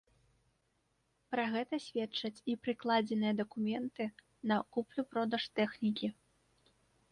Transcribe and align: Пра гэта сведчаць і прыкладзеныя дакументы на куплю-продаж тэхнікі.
Пра 1.33 1.43
гэта 1.55 1.79
сведчаць 1.87 2.43
і 2.53 2.57
прыкладзеныя 2.65 3.35
дакументы 3.43 4.09
на 4.53 4.57
куплю-продаж 4.79 5.43
тэхнікі. 5.63 6.07